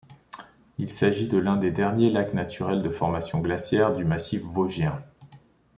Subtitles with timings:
[0.79, 4.99] Il s'agit de l'un des derniers lacs naturels de formation glaciaire du massif vosgien.